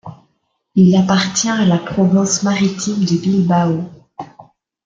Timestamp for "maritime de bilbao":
2.41-3.83